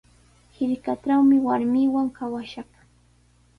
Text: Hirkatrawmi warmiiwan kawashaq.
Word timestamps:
Hirkatrawmi 0.55 1.37
warmiiwan 1.45 2.07
kawashaq. 2.17 2.69